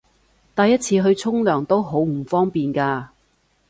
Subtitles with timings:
[0.55, 3.09] 帶一次去沖涼都好唔方便㗎